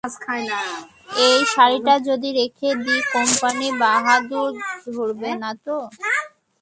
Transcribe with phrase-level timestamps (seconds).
[1.25, 4.51] এই শাড়িটা যদি রেখে দিই কোম্পানি বাহাদুর
[4.87, 5.77] ধরবে না তো?